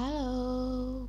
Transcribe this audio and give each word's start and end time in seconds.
Halo. 0.00 1.04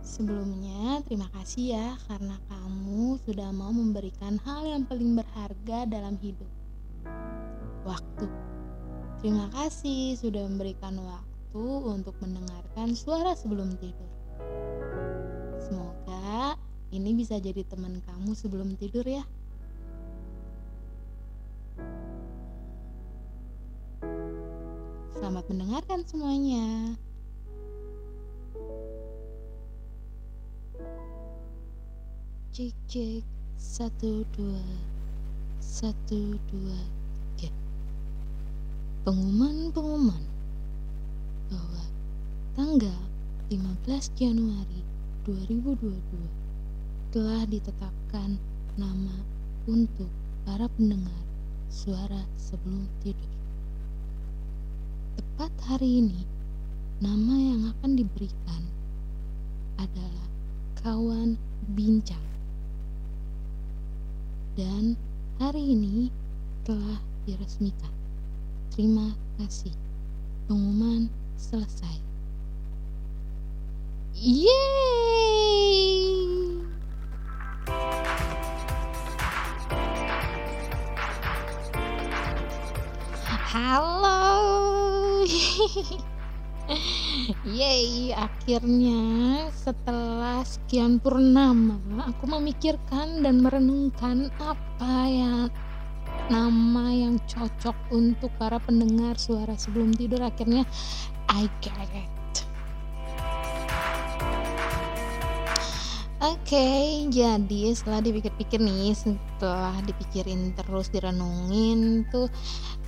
Sebelumnya, 0.00 1.04
terima 1.04 1.28
kasih 1.36 1.76
ya 1.76 1.88
karena 2.08 2.40
kamu 2.48 3.20
sudah 3.28 3.52
mau 3.52 3.68
memberikan 3.68 4.40
hal 4.40 4.64
yang 4.64 4.88
paling 4.88 5.20
berharga 5.20 5.84
dalam 5.84 6.16
hidup. 6.16 6.48
Waktu. 7.84 8.24
Terima 9.20 9.52
kasih 9.52 10.16
sudah 10.16 10.48
memberikan 10.48 10.96
waktu 10.96 11.66
untuk 11.84 12.16
mendengarkan 12.24 12.96
suara 12.96 13.36
sebelum 13.36 13.76
tidur. 13.76 14.08
Semoga 15.60 16.56
ini 16.88 17.20
bisa 17.20 17.36
jadi 17.36 17.68
teman 17.68 18.00
kamu 18.00 18.32
sebelum 18.32 18.80
tidur 18.80 19.04
ya. 19.04 19.28
Selamat 25.46 25.62
mendengarkan 25.62 26.02
semuanya. 26.10 26.66
Cek 32.50 32.74
cek 32.90 33.22
satu 33.54 34.26
dua 34.34 34.66
satu 35.62 36.34
dua 36.50 36.78
tiga. 37.38 37.54
Pengumuman 39.06 39.70
pengumuman 39.70 40.24
bahwa 41.46 41.84
tanggal 42.58 43.00
15 43.46 44.18
Januari 44.18 44.82
2022 45.30 47.14
telah 47.14 47.46
ditetapkan 47.46 48.34
nama 48.74 49.14
untuk 49.70 50.10
para 50.42 50.66
pendengar 50.74 51.22
suara 51.70 52.26
sebelum 52.34 52.90
tidur. 52.98 53.35
Tepat 55.36 55.52
hari 55.68 56.00
ini, 56.00 56.24
nama 56.96 57.36
yang 57.36 57.68
akan 57.68 57.92
diberikan 57.92 58.64
adalah 59.76 60.24
kawan 60.80 61.36
bincang. 61.76 62.24
Dan 64.56 64.96
hari 65.36 65.76
ini 65.76 66.08
telah 66.64 67.04
diresmikan. 67.28 67.92
Terima 68.72 69.12
kasih. 69.36 69.76
Pengumuman 70.48 71.12
selesai. 71.36 72.00
Yeay! 74.16 74.56
Halo. 83.52 84.25
Yeay, 87.46 88.14
akhirnya 88.14 89.02
setelah 89.50 90.46
sekian 90.46 91.02
purnama 91.02 91.78
aku 92.06 92.30
memikirkan 92.30 93.26
dan 93.26 93.42
merenungkan 93.42 94.30
apa 94.38 94.94
ya 95.10 95.50
nama 96.30 96.86
yang 96.94 97.18
cocok 97.26 97.74
untuk 97.90 98.30
para 98.38 98.62
pendengar 98.62 99.18
suara 99.18 99.54
sebelum 99.58 99.94
tidur 99.94 100.22
akhirnya 100.22 100.62
I 101.26 101.50
get 101.58 101.90
it. 101.90 102.10
Oke, 106.16 106.48
okay, 106.48 107.06
jadi 107.12 107.76
setelah 107.76 108.00
dipikir-pikir 108.00 108.58
nih, 108.58 108.96
setelah 108.96 109.76
dipikirin 109.84 110.56
terus 110.56 110.88
direnungin 110.88 112.08
tuh, 112.08 112.26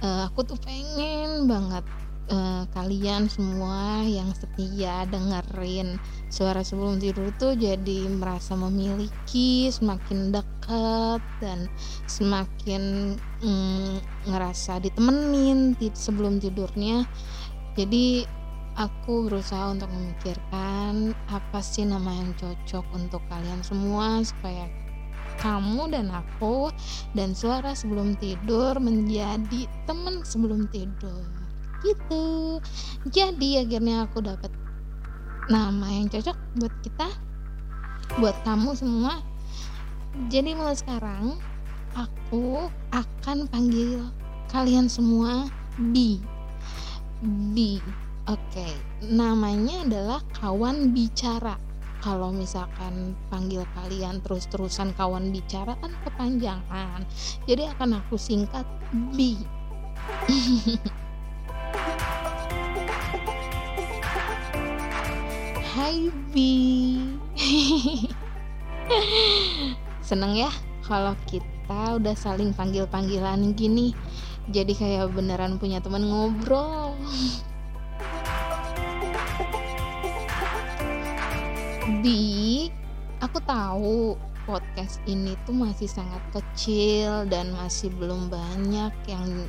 uh, 0.01 0.27
aku 0.27 0.49
tuh 0.49 0.59
pengen 0.65 1.45
banget 1.45 1.85
uh, 2.31 2.65
kalian 2.77 3.27
semua 3.29 4.05
yang 4.05 4.31
setia 4.37 5.05
dengerin 5.09 5.97
suara 6.29 6.61
sebelum 6.61 7.01
tidur 7.01 7.33
tuh 7.41 7.57
jadi 7.57 8.09
merasa 8.09 8.55
memiliki 8.55 9.69
semakin 9.73 10.33
dekat 10.33 11.21
dan 11.41 11.69
semakin 12.05 13.17
mm, 13.41 14.29
ngerasa 14.29 14.81
ditemenin 14.85 15.77
sebelum 15.97 16.41
tidurnya. 16.41 17.09
Jadi 17.79 18.27
aku 18.79 19.27
berusaha 19.27 19.75
untuk 19.75 19.91
memikirkan 19.91 21.17
apa 21.27 21.59
sih 21.59 21.83
nama 21.83 22.15
yang 22.15 22.31
cocok 22.39 22.87
untuk 22.95 23.23
kalian 23.27 23.63
semua 23.67 24.23
supaya 24.23 24.71
kamu 25.39 25.95
dan 25.95 26.11
aku 26.11 26.71
dan 27.15 27.31
suara 27.31 27.75
sebelum 27.75 28.19
tidur 28.19 28.75
menjadi 28.83 29.71
teman 29.87 30.27
sebelum 30.27 30.67
tidur 30.71 31.38
gitu 31.85 32.59
jadi 33.09 33.65
akhirnya 33.67 34.07
aku 34.07 34.23
dapat 34.25 34.51
nama 35.49 35.87
yang 35.89 36.11
cocok 36.11 36.37
buat 36.59 36.75
kita 36.85 37.09
buat 38.19 38.37
kamu 38.43 38.75
semua 38.77 39.23
jadi 40.33 40.57
mulai 40.57 40.77
sekarang 40.77 41.39
aku 41.95 42.69
akan 42.91 43.47
panggil 43.49 44.09
kalian 44.51 44.89
semua 44.91 45.47
B 45.79 46.19
B 47.23 47.79
Oke, 48.29 48.69
namanya 49.01 49.89
adalah 49.89 50.21
kawan 50.37 50.93
bicara. 50.93 51.57
Kalau 52.05 52.29
misalkan 52.29 53.17
panggil 53.33 53.65
kalian 53.73 54.21
terus-terusan 54.21 54.93
kawan 54.93 55.33
bicara 55.33 55.73
kan 55.81 55.97
kepanjangan. 56.05 57.09
Jadi 57.49 57.73
akan 57.73 58.05
aku 58.05 58.21
singkat 58.21 58.69
B. 59.17 59.41
Hai 65.79 66.11
B. 66.35 66.35
Seneng 70.03 70.35
ya 70.35 70.51
kalau 70.83 71.15
kita 71.31 72.03
udah 72.03 72.19
saling 72.19 72.51
panggil-panggilan 72.51 73.55
gini. 73.55 73.95
Jadi 74.51 74.75
kayak 74.75 75.15
beneran 75.15 75.63
punya 75.63 75.79
teman 75.79 76.03
ngobrol. 76.03 76.99
Bi, 82.03 82.75
aku 83.23 83.39
tahu 83.47 84.19
podcast 84.51 84.99
ini 85.07 85.39
tuh 85.47 85.55
masih 85.55 85.87
sangat 85.87 86.27
kecil 86.35 87.23
dan 87.31 87.55
masih 87.55 87.95
belum 87.95 88.27
banyak 88.27 88.91
yang 89.07 89.47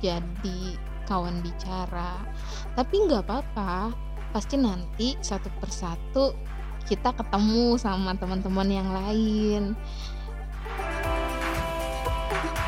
jadi 0.00 0.80
kawan 1.04 1.44
bicara. 1.44 2.24
Tapi 2.72 3.04
nggak 3.04 3.28
apa-apa, 3.28 4.07
pasti 4.30 4.60
nanti 4.60 5.16
satu 5.20 5.48
persatu 5.56 6.36
kita 6.88 7.12
ketemu 7.12 7.76
sama 7.76 8.16
teman-teman 8.16 8.68
yang 8.68 8.88
lain. 8.92 9.76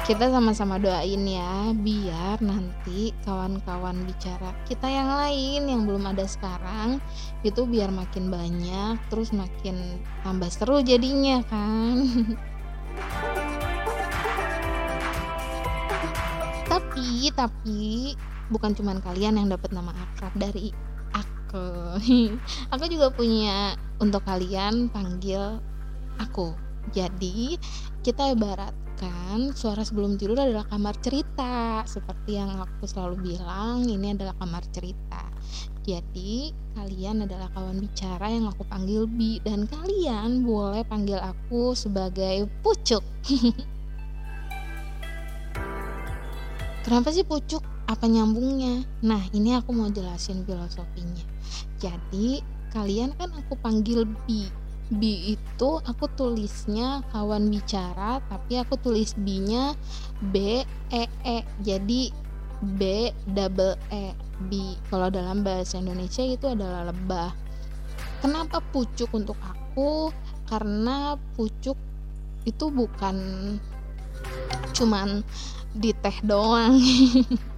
Kita 0.04 0.26
sama-sama 0.26 0.76
doain 0.82 1.22
ya 1.22 1.70
biar 1.70 2.42
nanti 2.42 3.14
kawan-kawan 3.22 4.02
bicara 4.04 4.50
kita 4.66 4.90
yang 4.90 5.06
lain 5.06 5.70
yang 5.70 5.86
belum 5.86 6.02
ada 6.10 6.26
sekarang 6.26 6.98
itu 7.46 7.62
biar 7.62 7.94
makin 7.94 8.26
banyak 8.26 8.98
terus 9.06 9.30
makin 9.30 10.02
tambah 10.26 10.50
seru 10.50 10.82
jadinya 10.82 11.40
kan. 11.46 11.96
Tapi 16.70 17.30
tapi 17.34 18.14
bukan 18.50 18.74
cuman 18.74 18.98
kalian 18.98 19.38
yang 19.38 19.48
dapat 19.50 19.70
nama 19.70 19.94
akrab 19.94 20.34
dari 20.34 20.89
aku 21.50 21.98
aku 22.74 22.84
juga 22.86 23.10
punya 23.10 23.74
untuk 23.98 24.22
kalian 24.22 24.86
panggil 24.94 25.58
aku. 26.22 26.54
Jadi 26.94 27.58
kita 28.06 28.30
ibarat 28.30 28.70
kan 28.96 29.50
suara 29.56 29.82
sebelum 29.82 30.14
tidur 30.14 30.38
adalah 30.38 30.62
kamar 30.70 30.94
cerita. 31.02 31.82
Seperti 31.82 32.38
yang 32.38 32.54
aku 32.62 32.86
selalu 32.86 33.34
bilang 33.34 33.82
ini 33.82 34.14
adalah 34.14 34.38
kamar 34.38 34.62
cerita. 34.70 35.26
Jadi 35.82 36.54
kalian 36.78 37.26
adalah 37.26 37.50
kawan 37.50 37.82
bicara 37.82 38.30
yang 38.30 38.46
aku 38.46 38.62
panggil 38.70 39.10
Bi. 39.10 39.42
Dan 39.42 39.66
kalian 39.66 40.46
boleh 40.46 40.86
panggil 40.86 41.18
aku 41.18 41.74
sebagai 41.74 42.46
Pucuk. 42.62 43.02
Kenapa 46.86 47.10
sih 47.10 47.26
Pucuk 47.26 47.60
apa 47.90 48.06
nyambungnya? 48.06 48.86
Nah 49.02 49.18
ini 49.34 49.58
aku 49.58 49.74
mau 49.74 49.90
jelasin 49.90 50.46
filosofinya. 50.46 51.26
Jadi 51.82 52.38
kalian 52.70 53.18
kan 53.18 53.34
aku 53.34 53.58
panggil 53.58 54.06
Bi 54.30 54.46
B 54.90 55.34
itu 55.34 55.70
aku 55.82 56.06
tulisnya 56.14 57.02
kawan 57.14 57.46
bicara 57.46 58.18
tapi 58.26 58.58
aku 58.58 58.74
tulis 58.78 59.18
B-nya 59.18 59.74
B 60.22 60.62
E 60.94 61.04
E. 61.26 61.38
Jadi 61.66 62.14
B 62.62 63.10
double 63.26 63.74
E 63.90 64.14
B. 64.46 64.78
Kalau 64.86 65.10
dalam 65.10 65.42
bahasa 65.42 65.82
Indonesia 65.82 66.22
itu 66.22 66.46
adalah 66.46 66.94
lebah. 66.94 67.34
Kenapa 68.22 68.62
pucuk 68.70 69.10
untuk 69.18 69.38
aku? 69.42 70.14
Karena 70.46 71.18
pucuk 71.34 71.78
itu 72.46 72.70
bukan 72.70 73.18
cuman 74.74 75.26
di 75.70 75.92
teh 75.92 76.18
doang 76.24 76.80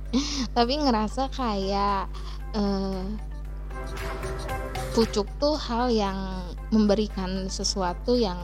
tapi 0.56 0.76
ngerasa 0.76 1.32
kayak 1.32 2.08
uh, 2.52 3.04
pucuk 4.92 5.24
tuh 5.40 5.56
hal 5.56 5.88
yang 5.88 6.18
memberikan 6.72 7.48
sesuatu 7.48 8.16
yang 8.16 8.38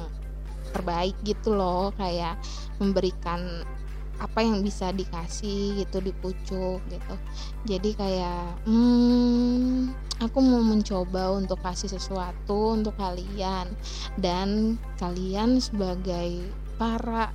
terbaik 0.72 1.16
gitu 1.24 1.52
loh. 1.56 1.92
Kayak 1.96 2.40
memberikan 2.80 3.64
apa 4.18 4.42
yang 4.42 4.66
bisa 4.66 4.90
dikasih 4.90 5.78
gitu 5.84 6.02
di 6.02 6.10
pucuk 6.10 6.82
gitu. 6.90 7.14
Jadi 7.68 7.90
kayak 7.94 8.66
hmm 8.66 9.94
aku 10.18 10.38
mau 10.42 10.58
mencoba 10.58 11.38
untuk 11.38 11.62
kasih 11.62 11.92
sesuatu 11.92 12.74
untuk 12.74 12.96
kalian. 12.98 13.70
Dan 14.18 14.80
kalian 14.98 15.62
sebagai 15.62 16.42
para 16.80 17.30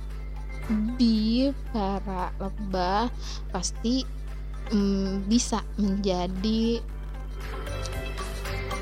bi 0.96 1.52
para 1.76 2.32
lebah 2.40 3.12
pasti 3.52 4.23
hmm, 4.70 5.26
bisa 5.28 5.60
menjadi 5.76 6.80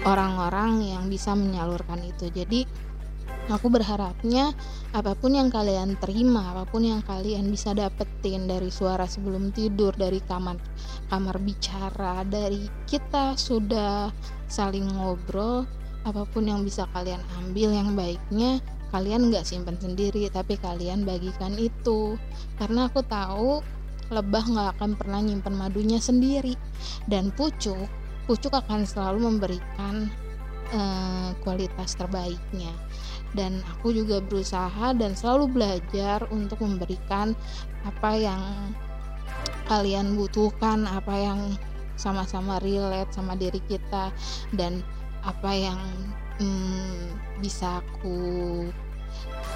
orang-orang 0.02 0.94
yang 0.94 1.06
bisa 1.06 1.32
menyalurkan 1.32 2.02
itu. 2.02 2.30
Jadi 2.30 2.66
aku 3.50 3.66
berharapnya 3.70 4.54
apa 4.94 5.18
pun 5.18 5.34
yang 5.34 5.50
kalian 5.50 5.98
terima 5.98 6.54
apa 6.54 6.68
pun 6.68 6.86
yang 6.86 7.02
kalian 7.02 7.50
bisa 7.50 7.74
dapetin 7.74 8.46
dari 8.46 8.70
suara 8.70 9.08
sebelum 9.08 9.50
tidur 9.50 9.90
dari 9.96 10.22
kamar 10.22 10.60
kamar 11.10 11.42
bicara 11.42 12.22
dari 12.22 12.70
kita 12.86 13.34
sudah 13.34 14.12
saling 14.46 14.86
ngobrol 14.94 15.66
apa 16.06 16.22
pun 16.28 16.46
yang 16.46 16.62
bisa 16.62 16.86
kalian 16.94 17.18
ambil 17.42 17.72
yang 17.74 17.94
baiknya 17.98 18.62
kalian 18.92 19.32
nggak 19.32 19.48
simpan 19.48 19.80
sendiri 19.80 20.28
tapi 20.28 20.60
kalian 20.60 21.08
bagikan 21.08 21.56
itu. 21.56 22.20
Karena 22.60 22.92
aku 22.92 23.00
tahu 23.00 23.64
lebah 24.12 24.44
nggak 24.44 24.68
akan 24.78 24.90
pernah 25.00 25.24
nyimpan 25.24 25.54
madunya 25.56 25.98
sendiri. 25.98 26.54
Dan 27.08 27.32
pucuk 27.32 27.88
pucuk 28.26 28.54
akan 28.54 28.86
selalu 28.86 29.26
memberikan 29.32 30.06
uh, 30.70 31.34
kualitas 31.42 31.98
terbaiknya. 31.98 32.70
Dan 33.32 33.64
aku 33.64 33.96
juga 33.96 34.20
berusaha 34.20 34.92
dan 34.92 35.16
selalu 35.16 35.48
belajar 35.50 36.28
untuk 36.28 36.60
memberikan 36.60 37.32
apa 37.82 38.12
yang 38.14 38.42
kalian 39.66 40.20
butuhkan 40.20 40.84
apa 40.84 41.14
yang 41.16 41.40
sama-sama 41.96 42.60
relate 42.60 43.08
sama 43.14 43.32
diri 43.38 43.62
kita 43.70 44.12
dan 44.52 44.84
apa 45.22 45.50
yang 45.54 45.80
hmm, 46.42 47.14
bisa 47.40 47.80
aku 47.80 48.18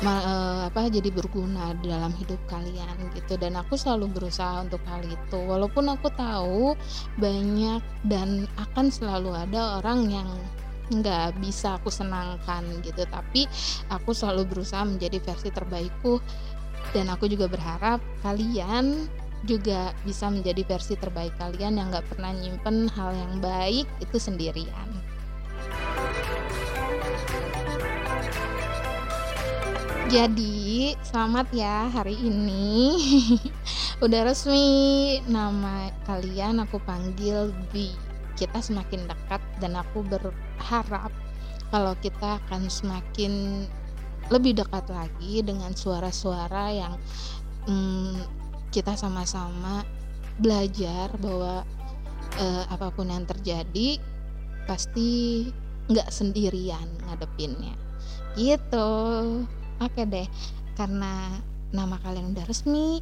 uh, 0.05 0.69
apa 0.69 0.93
jadi 0.93 1.09
berguna 1.09 1.73
dalam 1.81 2.13
hidup 2.21 2.41
kalian 2.51 2.97
gitu. 3.17 3.41
Dan 3.41 3.57
aku 3.57 3.79
selalu 3.79 4.13
berusaha 4.13 4.61
untuk 4.61 4.83
hal 4.85 5.01
itu. 5.07 5.39
Walaupun 5.39 5.89
aku 5.89 6.09
tahu 6.13 6.75
banyak 7.17 7.81
dan 8.05 8.45
akan 8.61 8.87
selalu 8.93 9.33
ada 9.33 9.81
orang 9.81 10.11
yang 10.11 10.29
nggak 10.93 11.39
bisa 11.41 11.81
aku 11.81 11.89
senangkan 11.89 12.67
gitu. 12.85 13.07
Tapi 13.09 13.49
aku 13.89 14.13
selalu 14.13 14.45
berusaha 14.47 14.85
menjadi 14.85 15.23
versi 15.23 15.49
terbaikku. 15.49 16.21
Dan 16.95 17.11
aku 17.11 17.27
juga 17.27 17.51
berharap 17.51 17.99
kalian 18.23 19.11
juga 19.45 19.93
bisa 20.03 20.33
menjadi 20.33 20.65
versi 20.65 20.99
terbaik 20.99 21.37
kalian 21.39 21.79
yang 21.79 21.93
nggak 21.93 22.09
pernah 22.09 22.33
nyimpen 22.35 22.89
hal 22.89 23.15
yang 23.15 23.39
baik 23.39 23.87
itu 24.03 24.17
sendirian 24.17 24.89
jadi 30.07 30.95
selamat 31.03 31.51
ya 31.51 31.91
hari 31.91 32.15
ini. 32.15 32.95
Udah 34.05 34.23
resmi. 34.23 35.19
Nama 35.27 35.91
kalian 36.07 36.63
aku 36.63 36.79
panggil 36.87 37.51
di 37.75 37.91
kita 38.39 38.63
semakin 38.63 39.11
dekat 39.11 39.43
dan 39.59 39.75
aku 39.75 40.07
berharap 40.07 41.11
kalau 41.75 41.95
kita 41.99 42.39
akan 42.47 42.71
semakin 42.71 43.67
lebih 44.31 44.63
dekat 44.63 44.87
lagi 44.95 45.43
dengan 45.43 45.75
suara-suara 45.75 46.71
yang 46.71 46.95
hmm, 47.67 48.23
kita 48.71 48.95
sama-sama 48.95 49.83
belajar 50.39 51.11
bahwa 51.19 51.67
eh, 52.39 52.65
apa 52.71 52.95
pun 52.95 53.11
yang 53.11 53.27
terjadi 53.27 53.99
pasti 54.71 55.51
nggak 55.91 56.15
sendirian 56.15 56.87
ngadepinnya. 57.11 57.75
Gitu 58.39 58.87
oke 59.81 60.03
deh 60.09 60.29
karena 60.77 61.41
nama 61.73 61.97
kalian 62.01 62.33
udah 62.33 62.45
resmi 62.49 63.01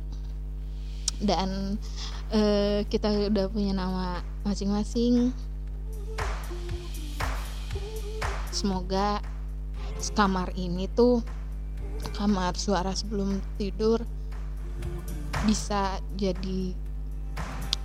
dan 1.23 1.79
uh, 2.35 2.83
kita 2.91 3.31
udah 3.31 3.47
punya 3.51 3.73
nama 3.77 4.23
masing-masing. 4.43 5.31
Semoga 8.51 9.23
kamar 10.15 10.53
ini 10.55 10.87
tuh 10.91 11.25
kamar 12.15 12.55
suara 12.55 12.93
sebelum 12.93 13.41
tidur 13.57 14.05
bisa 15.49 15.99
jadi 16.15 16.77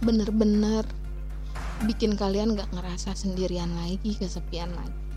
bener-bener 0.03 0.83
bikin 1.87 2.19
kalian 2.19 2.59
gak 2.59 2.71
ngerasa 2.75 3.15
sendirian 3.15 3.71
lagi 3.75 4.15
kesepian 4.15 4.71
lagi 4.75 5.08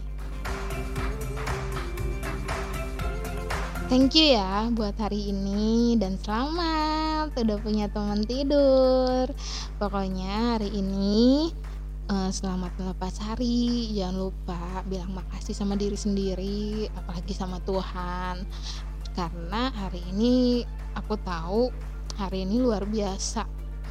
thank 3.92 4.16
you 4.16 4.32
ya 4.40 4.72
buat 4.72 4.96
hari 4.96 5.36
ini 5.36 6.00
dan 6.00 6.16
selamat. 6.16 7.36
Udah 7.36 7.60
punya 7.60 7.92
teman 7.92 8.24
tidur. 8.24 9.28
Pokoknya 9.76 10.56
hari 10.56 10.72
ini 10.72 11.52
uh, 12.08 12.32
selamat 12.32 12.72
melepas 12.80 13.20
hari. 13.20 13.92
Jangan 13.92 14.16
lupa 14.16 14.80
bilang 14.88 15.12
makasih 15.12 15.52
sama 15.52 15.76
diri 15.76 16.00
sendiri 16.00 16.88
apalagi 16.96 17.36
sama 17.36 17.60
Tuhan. 17.68 18.48
Karena 19.12 19.68
hari 19.76 20.00
ini 20.08 20.64
aku 20.96 21.20
tahu 21.20 21.68
hari 22.16 22.48
ini 22.48 22.64
luar 22.64 22.88
biasa 22.88 23.44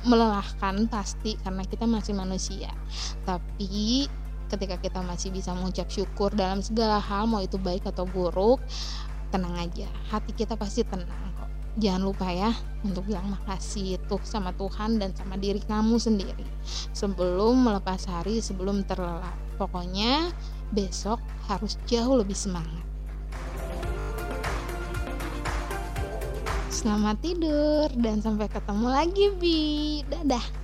melelahkan 0.09 0.89
pasti 0.89 1.37
karena 1.45 1.61
kita 1.61 1.85
masih 1.85 2.17
manusia. 2.17 2.73
Tapi 3.21 4.09
ketika 4.49 4.81
kita 4.81 5.05
masih 5.05 5.29
bisa 5.29 5.53
mengucap 5.53 5.93
syukur 5.93 6.33
dalam 6.33 6.65
segala 6.65 6.97
hal 6.97 7.29
mau 7.29 7.45
itu 7.45 7.61
baik 7.61 7.85
atau 7.85 8.09
buruk 8.09 8.57
tenang 9.31 9.55
aja. 9.55 9.87
Hati 10.11 10.35
kita 10.35 10.59
pasti 10.59 10.83
tenang 10.83 11.31
kok. 11.39 11.47
Jangan 11.79 12.03
lupa 12.03 12.27
ya 12.27 12.51
untuk 12.83 13.07
bilang 13.07 13.31
makasih 13.31 13.95
tuh 14.11 14.19
sama 14.27 14.51
Tuhan 14.59 14.99
dan 14.99 15.15
sama 15.15 15.39
diri 15.39 15.63
kamu 15.63 15.95
sendiri. 15.95 16.43
Sebelum 16.91 17.63
melepas 17.63 18.03
hari 18.11 18.43
sebelum 18.43 18.83
terlelap. 18.83 19.33
Pokoknya 19.55 20.35
besok 20.75 21.23
harus 21.47 21.79
jauh 21.87 22.19
lebih 22.19 22.35
semangat. 22.35 22.83
Selamat 26.67 27.21
tidur 27.23 27.87
dan 27.95 28.19
sampai 28.19 28.51
ketemu 28.51 28.87
lagi 28.91 29.25
Bi. 29.39 29.59
Dadah. 30.11 30.60